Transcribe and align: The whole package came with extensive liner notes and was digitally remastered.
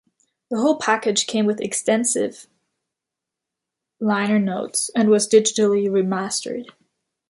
The 0.49 0.57
whole 0.57 0.77
package 0.77 1.27
came 1.27 1.45
with 1.45 1.61
extensive 1.61 2.47
liner 3.99 4.39
notes 4.39 4.89
and 4.95 5.09
was 5.11 5.29
digitally 5.29 5.85
remastered. 5.89 6.65